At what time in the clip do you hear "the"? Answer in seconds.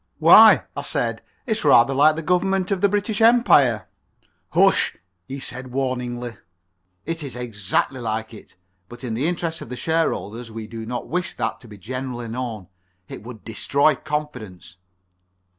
2.15-2.23, 2.81-2.89, 9.13-9.27, 9.69-9.75